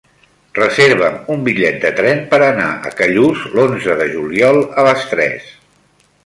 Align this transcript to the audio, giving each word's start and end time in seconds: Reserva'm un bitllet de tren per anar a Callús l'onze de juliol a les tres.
Reserva'm 0.59 1.19
un 1.33 1.43
bitllet 1.47 1.77
de 1.83 1.91
tren 1.99 2.23
per 2.31 2.39
anar 2.45 2.71
a 2.91 2.95
Callús 3.03 3.45
l'onze 3.57 3.99
de 4.01 4.09
juliol 4.15 4.63
a 4.65 4.87
les 4.91 5.05
tres. 5.13 5.55